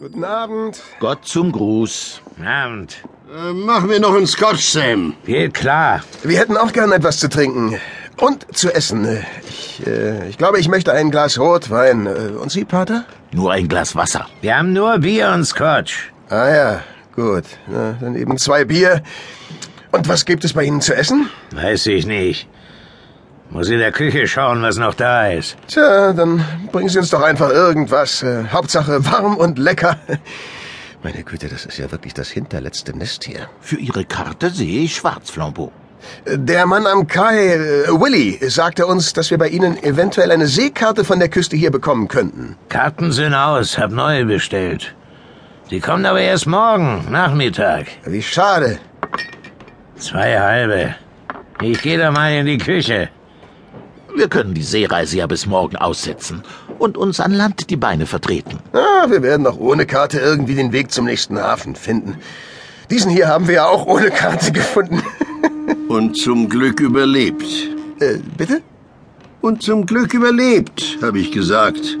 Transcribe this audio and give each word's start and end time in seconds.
Guten 0.00 0.24
Abend. 0.24 0.80
Gott 0.98 1.26
zum 1.26 1.52
Gruß. 1.52 2.22
Abend. 2.42 2.96
Äh, 3.30 3.52
mach 3.52 3.82
mir 3.82 4.00
noch 4.00 4.14
einen 4.14 4.26
Scotch, 4.26 4.64
Sam. 4.64 5.14
Geht 5.26 5.52
klar. 5.52 6.02
Wir 6.22 6.38
hätten 6.38 6.56
auch 6.56 6.72
gern 6.72 6.90
etwas 6.92 7.18
zu 7.18 7.28
trinken. 7.28 7.78
Und 8.16 8.46
zu 8.56 8.74
essen. 8.74 9.06
Ich, 9.46 9.86
äh, 9.86 10.26
ich 10.30 10.38
glaube, 10.38 10.58
ich 10.58 10.68
möchte 10.68 10.92
ein 10.94 11.10
Glas 11.10 11.38
Rotwein. 11.38 12.06
Äh, 12.06 12.30
Und 12.40 12.50
Sie, 12.50 12.64
Pater? 12.64 13.04
Nur 13.32 13.52
ein 13.52 13.68
Glas 13.68 13.94
Wasser. 13.94 14.26
Wir 14.40 14.56
haben 14.56 14.72
nur 14.72 14.98
Bier 15.00 15.32
und 15.34 15.44
Scotch. 15.44 16.10
Ah 16.30 16.48
ja, 16.48 16.80
gut. 17.14 17.44
Na, 17.66 17.98
dann 18.00 18.16
eben 18.16 18.38
zwei 18.38 18.64
Bier. 18.64 19.02
Und 19.92 20.08
was 20.08 20.24
gibt 20.24 20.44
es 20.44 20.54
bei 20.54 20.64
Ihnen 20.64 20.80
zu 20.80 20.94
essen? 20.94 21.28
Weiß 21.54 21.84
ich 21.86 22.06
nicht. 22.06 22.48
Muss 23.50 23.68
in 23.68 23.80
der 23.80 23.90
Küche 23.90 24.28
schauen, 24.28 24.62
was 24.62 24.76
noch 24.76 24.94
da 24.94 25.28
ist. 25.28 25.56
Tja, 25.66 26.12
dann 26.12 26.44
bringen 26.70 26.88
Sie 26.88 26.98
uns 26.98 27.10
doch 27.10 27.22
einfach 27.22 27.50
irgendwas. 27.50 28.22
Äh, 28.22 28.44
Hauptsache 28.52 29.04
warm 29.04 29.36
und 29.36 29.58
lecker. 29.58 29.96
Meine 31.02 31.24
Güte, 31.24 31.48
das 31.48 31.66
ist 31.66 31.78
ja 31.78 31.90
wirklich 31.90 32.14
das 32.14 32.30
hinterletzte 32.30 32.96
Nest 32.96 33.24
hier. 33.24 33.48
Für 33.60 33.76
Ihre 33.76 34.04
Karte 34.04 34.50
sehe 34.50 34.82
ich 34.84 34.94
schwarz, 34.94 35.30
Flambeau. 35.30 35.72
Der 36.26 36.66
Mann 36.66 36.86
am 36.86 37.08
Kai, 37.08 37.54
äh, 37.54 37.88
Willy, 37.88 38.38
sagte 38.48 38.86
uns, 38.86 39.14
dass 39.14 39.30
wir 39.30 39.38
bei 39.38 39.48
Ihnen 39.48 39.82
eventuell 39.82 40.30
eine 40.30 40.46
Seekarte 40.46 41.04
von 41.04 41.18
der 41.18 41.28
Küste 41.28 41.56
hier 41.56 41.72
bekommen 41.72 42.06
könnten. 42.06 42.56
Karten 42.68 43.10
sind 43.10 43.34
aus, 43.34 43.78
hab 43.78 43.90
neue 43.90 44.26
bestellt. 44.26 44.94
Die 45.70 45.80
kommen 45.80 46.06
aber 46.06 46.20
erst 46.20 46.46
morgen, 46.46 47.06
Nachmittag. 47.10 47.86
Wie 48.04 48.22
schade. 48.22 48.78
Zwei 49.96 50.38
halbe. 50.38 50.94
Ich 51.62 51.82
gehe 51.82 51.98
da 51.98 52.10
mal 52.10 52.32
in 52.32 52.46
die 52.46 52.58
Küche. 52.58 53.08
Wir 54.20 54.28
können 54.28 54.52
die 54.52 54.62
Seereise 54.62 55.16
ja 55.16 55.26
bis 55.26 55.46
morgen 55.46 55.76
aussetzen 55.76 56.42
und 56.78 56.98
uns 56.98 57.20
an 57.20 57.32
Land 57.32 57.70
die 57.70 57.78
Beine 57.78 58.04
vertreten. 58.04 58.58
Ah, 58.74 59.06
wir 59.08 59.22
werden 59.22 59.44
doch 59.44 59.58
ohne 59.58 59.86
Karte 59.86 60.20
irgendwie 60.20 60.54
den 60.54 60.72
Weg 60.72 60.90
zum 60.90 61.06
nächsten 61.06 61.38
Hafen 61.38 61.74
finden. 61.74 62.18
Diesen 62.90 63.10
hier 63.10 63.28
haben 63.28 63.48
wir 63.48 63.54
ja 63.54 63.66
auch 63.66 63.86
ohne 63.86 64.10
Karte 64.10 64.52
gefunden. 64.52 65.02
Und 65.88 66.18
zum 66.18 66.50
Glück 66.50 66.80
überlebt. 66.80 67.46
äh, 68.00 68.18
bitte? 68.36 68.60
Und 69.40 69.62
zum 69.62 69.86
Glück 69.86 70.12
überlebt, 70.12 70.98
habe 71.00 71.18
ich 71.18 71.32
gesagt. 71.32 71.96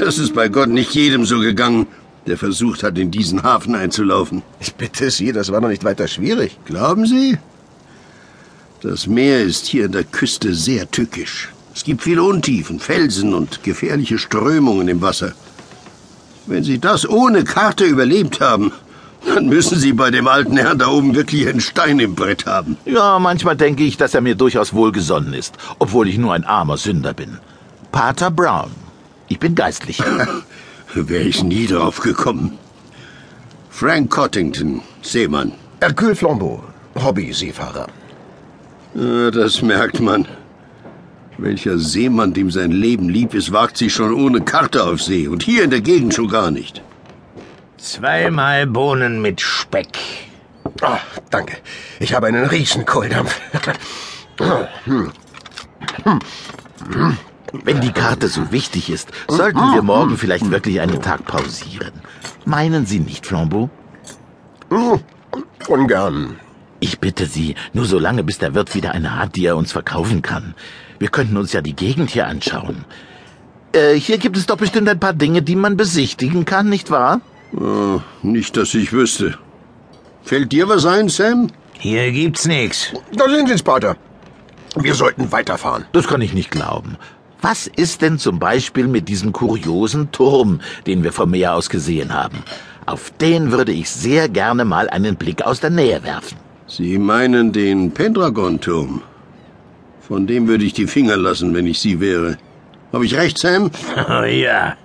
Das 0.00 0.18
ist 0.18 0.34
bei 0.34 0.48
Gott 0.48 0.70
nicht 0.70 0.90
jedem 0.90 1.24
so 1.24 1.38
gegangen, 1.38 1.86
der 2.26 2.36
versucht 2.36 2.82
hat, 2.82 2.98
in 2.98 3.12
diesen 3.12 3.44
Hafen 3.44 3.76
einzulaufen. 3.76 4.42
Ich 4.58 4.74
bitte 4.74 5.08
Sie, 5.08 5.30
das 5.30 5.52
war 5.52 5.60
doch 5.60 5.68
nicht 5.68 5.84
weiter 5.84 6.08
schwierig. 6.08 6.58
Glauben 6.64 7.06
Sie? 7.06 7.38
Das 8.84 9.06
Meer 9.06 9.42
ist 9.42 9.64
hier 9.64 9.86
an 9.86 9.92
der 9.92 10.04
Küste 10.04 10.52
sehr 10.52 10.90
tückisch. 10.90 11.48
Es 11.74 11.84
gibt 11.84 12.02
viele 12.02 12.22
Untiefen, 12.22 12.80
Felsen 12.80 13.32
und 13.32 13.62
gefährliche 13.62 14.18
Strömungen 14.18 14.88
im 14.88 15.00
Wasser. 15.00 15.32
Wenn 16.44 16.64
Sie 16.64 16.78
das 16.78 17.08
ohne 17.08 17.44
Karte 17.44 17.86
überlebt 17.86 18.42
haben, 18.42 18.72
dann 19.26 19.46
müssen 19.46 19.78
Sie 19.78 19.94
bei 19.94 20.10
dem 20.10 20.28
alten 20.28 20.58
Herrn 20.58 20.78
da 20.78 20.88
oben 20.88 21.14
wirklich 21.14 21.48
einen 21.48 21.62
Stein 21.62 21.98
im 21.98 22.14
Brett 22.14 22.44
haben. 22.44 22.76
Ja, 22.84 23.18
manchmal 23.18 23.56
denke 23.56 23.84
ich, 23.84 23.96
dass 23.96 24.12
er 24.12 24.20
mir 24.20 24.34
durchaus 24.34 24.74
wohlgesonnen 24.74 25.32
ist, 25.32 25.56
obwohl 25.78 26.06
ich 26.06 26.18
nur 26.18 26.34
ein 26.34 26.44
armer 26.44 26.76
Sünder 26.76 27.14
bin. 27.14 27.38
Pater 27.90 28.30
Brown. 28.30 28.70
Ich 29.28 29.38
bin 29.38 29.54
Geistlicher. 29.54 30.28
Wäre 30.94 31.24
ich 31.24 31.42
nie 31.42 31.66
drauf 31.66 32.00
gekommen. 32.00 32.58
Frank 33.70 34.10
Cottington, 34.10 34.82
Seemann. 35.00 35.52
Hercule 35.80 36.14
Flambeau, 36.14 36.62
Hobby-Seefahrer. 36.96 37.86
Das 38.94 39.60
merkt 39.62 40.00
man. 40.00 40.26
Welcher 41.36 41.78
Seemann, 41.78 42.32
dem 42.32 42.50
sein 42.52 42.70
Leben 42.70 43.08
lieb 43.08 43.34
ist, 43.34 43.52
wagt 43.52 43.76
sich 43.76 43.92
schon 43.92 44.14
ohne 44.14 44.40
Karte 44.40 44.84
auf 44.84 45.02
See. 45.02 45.26
Und 45.26 45.42
hier 45.42 45.64
in 45.64 45.70
der 45.70 45.80
Gegend 45.80 46.14
schon 46.14 46.28
gar 46.28 46.52
nicht. 46.52 46.80
Zweimal 47.76 48.66
Bohnen 48.68 49.20
mit 49.20 49.40
Speck. 49.40 49.98
Ah, 50.80 50.98
danke. 51.30 51.56
Ich 51.98 52.14
habe 52.14 52.28
einen 52.28 52.44
Riesenkohldampf. 52.44 53.40
Wenn 57.52 57.80
die 57.80 57.92
Karte 57.92 58.28
so 58.28 58.52
wichtig 58.52 58.90
ist, 58.90 59.10
sollten 59.28 59.58
wir 59.74 59.82
morgen 59.82 60.16
vielleicht 60.16 60.50
wirklich 60.50 60.80
einen 60.80 61.02
Tag 61.02 61.24
pausieren. 61.24 61.92
Meinen 62.44 62.86
Sie 62.86 63.00
nicht, 63.00 63.26
Flambeau? 63.26 63.70
Ungern. 65.68 66.36
Ich 66.86 66.98
bitte 67.00 67.24
Sie, 67.24 67.54
nur 67.72 67.86
so 67.86 67.98
lange, 67.98 68.22
bis 68.22 68.36
der 68.36 68.54
Wirt 68.54 68.74
wieder 68.74 68.92
eine 68.92 69.18
hat, 69.18 69.36
die 69.36 69.46
er 69.46 69.56
uns 69.56 69.72
verkaufen 69.72 70.20
kann. 70.20 70.54
Wir 70.98 71.08
könnten 71.08 71.38
uns 71.38 71.54
ja 71.54 71.62
die 71.62 71.74
Gegend 71.74 72.10
hier 72.10 72.26
anschauen. 72.26 72.84
Äh, 73.72 73.94
hier 73.94 74.18
gibt 74.18 74.36
es 74.36 74.44
doch 74.44 74.58
bestimmt 74.58 74.90
ein 74.90 75.00
paar 75.00 75.14
Dinge, 75.14 75.40
die 75.40 75.56
man 75.56 75.78
besichtigen 75.78 76.44
kann, 76.44 76.68
nicht 76.68 76.90
wahr? 76.90 77.22
Oh, 77.58 78.02
nicht, 78.22 78.58
dass 78.58 78.74
ich 78.74 78.92
wüsste. 78.92 79.38
Fällt 80.22 80.52
dir 80.52 80.68
was 80.68 80.84
ein, 80.84 81.08
Sam? 81.08 81.48
Hier 81.78 82.12
gibt's 82.12 82.44
nix. 82.44 82.92
Da 83.16 83.30
sind 83.30 83.48
Sie, 83.48 83.64
Pater. 83.64 83.96
Wir 84.76 84.94
sollten 84.94 85.32
weiterfahren. 85.32 85.86
Das 85.92 86.06
kann 86.06 86.20
ich 86.20 86.34
nicht 86.34 86.50
glauben. 86.50 86.98
Was 87.40 87.66
ist 87.66 88.02
denn 88.02 88.18
zum 88.18 88.38
Beispiel 88.38 88.88
mit 88.88 89.08
diesem 89.08 89.32
kuriosen 89.32 90.12
Turm, 90.12 90.60
den 90.86 91.02
wir 91.02 91.14
vom 91.14 91.30
Meer 91.30 91.54
aus 91.54 91.70
gesehen 91.70 92.12
haben? 92.12 92.44
Auf 92.84 93.10
den 93.22 93.52
würde 93.52 93.72
ich 93.72 93.88
sehr 93.88 94.28
gerne 94.28 94.66
mal 94.66 94.90
einen 94.90 95.16
Blick 95.16 95.40
aus 95.40 95.60
der 95.60 95.70
Nähe 95.70 96.02
werfen. 96.02 96.43
Sie 96.76 96.98
meinen 96.98 97.52
den 97.52 97.92
Pendragon-Turm. 97.92 99.00
Von 100.00 100.26
dem 100.26 100.48
würde 100.48 100.64
ich 100.64 100.72
die 100.72 100.88
Finger 100.88 101.16
lassen, 101.16 101.54
wenn 101.54 101.68
ich 101.68 101.78
Sie 101.78 102.00
wäre. 102.00 102.36
Habe 102.92 103.06
ich 103.06 103.14
recht, 103.14 103.38
Sam? 103.38 103.70
Oh 104.08 104.24
ja. 104.24 104.76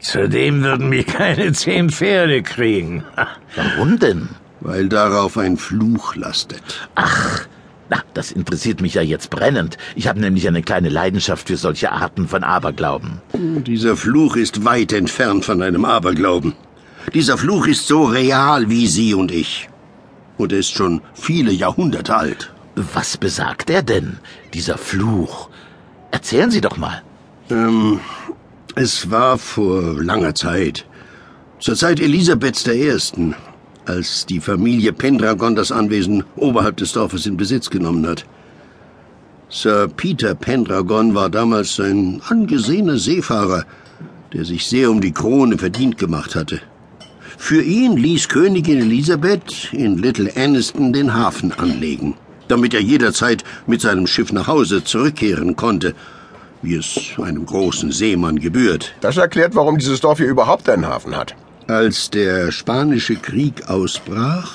Zudem 0.00 0.62
würden 0.62 0.90
wir 0.90 1.04
keine 1.04 1.52
zehn 1.52 1.90
Pferde 1.90 2.42
kriegen. 2.42 3.04
Warum 3.56 3.98
denn? 3.98 4.30
Weil 4.60 4.88
darauf 4.88 5.36
ein 5.36 5.58
Fluch 5.58 6.16
lastet. 6.16 6.88
Ach, 6.94 7.46
na, 7.90 8.02
das 8.14 8.32
interessiert 8.32 8.80
mich 8.80 8.94
ja 8.94 9.02
jetzt 9.02 9.28
brennend. 9.30 9.76
Ich 9.96 10.08
habe 10.08 10.20
nämlich 10.20 10.48
eine 10.48 10.62
kleine 10.62 10.88
Leidenschaft 10.88 11.48
für 11.48 11.56
solche 11.56 11.92
Arten 11.92 12.26
von 12.26 12.42
Aberglauben. 12.42 13.20
Dieser 13.34 13.96
Fluch 13.96 14.36
ist 14.36 14.64
weit 14.64 14.92
entfernt 14.92 15.44
von 15.44 15.60
einem 15.62 15.84
Aberglauben. 15.84 16.54
Dieser 17.12 17.36
Fluch 17.38 17.66
ist 17.66 17.86
so 17.86 18.04
real 18.04 18.68
wie 18.70 18.86
Sie 18.86 19.14
und 19.14 19.30
ich. 19.30 19.69
Und 20.40 20.52
er 20.52 20.60
ist 20.60 20.72
schon 20.72 21.02
viele 21.12 21.52
Jahrhunderte 21.52 22.16
alt. 22.16 22.50
Was 22.74 23.18
besagt 23.18 23.68
er 23.68 23.82
denn, 23.82 24.20
dieser 24.54 24.78
Fluch? 24.78 25.50
Erzählen 26.12 26.50
Sie 26.50 26.62
doch 26.62 26.78
mal. 26.78 27.02
Ähm, 27.50 28.00
es 28.74 29.10
war 29.10 29.36
vor 29.36 30.02
langer 30.02 30.34
Zeit. 30.34 30.86
Zur 31.58 31.76
Zeit 31.76 32.00
Elisabeths 32.00 32.66
I., 32.66 33.34
als 33.84 34.24
die 34.24 34.40
Familie 34.40 34.94
Pendragon 34.94 35.54
das 35.56 35.72
Anwesen 35.72 36.24
oberhalb 36.36 36.78
des 36.78 36.92
Dorfes 36.92 37.26
in 37.26 37.36
Besitz 37.36 37.68
genommen 37.68 38.06
hat. 38.06 38.24
Sir 39.50 39.88
Peter 39.94 40.34
Pendragon 40.34 41.14
war 41.14 41.28
damals 41.28 41.78
ein 41.78 42.22
angesehener 42.26 42.96
Seefahrer, 42.96 43.66
der 44.32 44.46
sich 44.46 44.66
sehr 44.66 44.90
um 44.90 45.02
die 45.02 45.12
Krone 45.12 45.58
verdient 45.58 45.98
gemacht 45.98 46.34
hatte. 46.34 46.62
Für 47.42 47.62
ihn 47.62 47.96
ließ 47.96 48.28
Königin 48.28 48.78
Elisabeth 48.78 49.72
in 49.72 49.98
Little 49.98 50.30
Anniston 50.36 50.92
den 50.92 51.14
Hafen 51.14 51.50
anlegen, 51.52 52.14
damit 52.46 52.74
er 52.74 52.80
jederzeit 52.80 53.42
mit 53.66 53.80
seinem 53.80 54.06
Schiff 54.06 54.30
nach 54.30 54.46
Hause 54.46 54.84
zurückkehren 54.84 55.56
konnte, 55.56 55.94
wie 56.62 56.74
es 56.76 57.18
einem 57.20 57.44
großen 57.44 57.90
Seemann 57.90 58.38
gebührt. 58.38 58.94
Das 59.00 59.16
erklärt, 59.16 59.56
warum 59.56 59.78
dieses 59.78 60.00
Dorf 60.00 60.18
hier 60.18 60.28
überhaupt 60.28 60.68
einen 60.68 60.86
Hafen 60.86 61.16
hat. 61.16 61.34
Als 61.66 62.10
der 62.10 62.52
spanische 62.52 63.16
Krieg 63.16 63.68
ausbrach, 63.68 64.52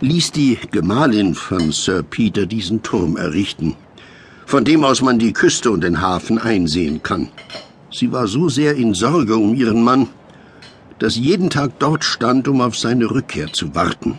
ließ 0.00 0.32
die 0.32 0.58
Gemahlin 0.72 1.34
von 1.34 1.72
Sir 1.72 2.02
Peter 2.02 2.44
diesen 2.44 2.82
Turm 2.82 3.16
errichten, 3.16 3.76
von 4.44 4.64
dem 4.64 4.84
aus 4.84 5.00
man 5.00 5.18
die 5.18 5.32
Küste 5.32 5.70
und 5.70 5.84
den 5.84 6.02
Hafen 6.02 6.38
einsehen 6.38 7.02
kann. 7.02 7.28
Sie 7.90 8.12
war 8.12 8.26
so 8.26 8.50
sehr 8.50 8.74
in 8.74 8.92
Sorge 8.92 9.36
um 9.36 9.54
ihren 9.54 9.82
Mann, 9.82 10.08
sie 11.00 11.20
jeden 11.20 11.50
Tag 11.50 11.78
dort 11.78 12.04
stand, 12.04 12.48
um 12.48 12.60
auf 12.60 12.76
seine 12.76 13.10
Rückkehr 13.10 13.52
zu 13.52 13.74
warten. 13.74 14.18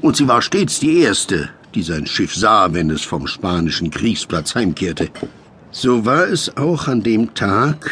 Und 0.00 0.16
sie 0.16 0.28
war 0.28 0.42
stets 0.42 0.80
die 0.80 0.98
Erste, 0.98 1.48
die 1.74 1.82
sein 1.82 2.06
Schiff 2.06 2.34
sah, 2.34 2.72
wenn 2.72 2.90
es 2.90 3.02
vom 3.02 3.26
spanischen 3.26 3.90
Kriegsplatz 3.90 4.54
heimkehrte. 4.54 5.08
So 5.70 6.04
war 6.04 6.26
es 6.26 6.56
auch 6.56 6.88
an 6.88 7.02
dem 7.02 7.34
Tag, 7.34 7.90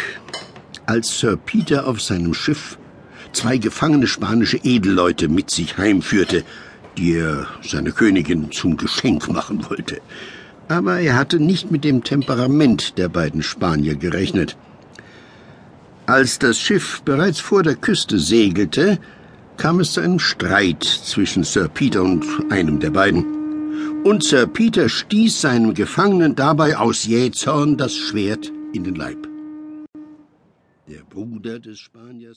als 0.86 1.18
Sir 1.18 1.36
Peter 1.36 1.86
auf 1.86 2.00
seinem 2.00 2.34
Schiff 2.34 2.78
zwei 3.32 3.58
gefangene 3.58 4.06
spanische 4.06 4.58
Edelleute 4.58 5.28
mit 5.28 5.50
sich 5.50 5.78
heimführte, 5.78 6.44
die 6.96 7.14
er 7.14 7.46
seiner 7.62 7.92
Königin 7.92 8.50
zum 8.50 8.76
Geschenk 8.76 9.28
machen 9.28 9.68
wollte. 9.68 10.00
Aber 10.68 10.98
er 11.00 11.16
hatte 11.16 11.38
nicht 11.38 11.70
mit 11.70 11.84
dem 11.84 12.02
Temperament 12.04 12.98
der 12.98 13.08
beiden 13.08 13.42
Spanier 13.42 13.94
gerechnet. 13.94 14.56
Als 16.08 16.38
das 16.38 16.58
Schiff 16.58 17.02
bereits 17.02 17.38
vor 17.38 17.62
der 17.62 17.76
Küste 17.76 18.18
segelte, 18.18 18.98
kam 19.58 19.78
es 19.78 19.92
zu 19.92 20.00
einem 20.00 20.18
Streit 20.18 20.82
zwischen 20.82 21.44
Sir 21.44 21.68
Peter 21.68 22.02
und 22.02 22.24
einem 22.48 22.80
der 22.80 22.88
beiden. 22.88 23.26
Und 24.04 24.24
Sir 24.24 24.46
Peter 24.46 24.88
stieß 24.88 25.42
seinem 25.42 25.74
Gefangenen 25.74 26.34
dabei 26.34 26.78
aus 26.78 27.04
Jähzorn 27.04 27.76
das 27.76 27.94
Schwert 27.94 28.50
in 28.72 28.84
den 28.84 28.94
Leib. 28.94 29.28
Der 30.88 31.02
Bruder 31.10 31.58
des 31.58 31.78
Spaniers 31.78 32.18